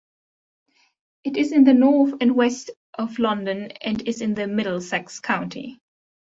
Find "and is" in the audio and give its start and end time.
3.81-4.21